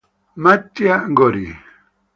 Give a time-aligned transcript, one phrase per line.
[0.43, 1.45] Mattia Gori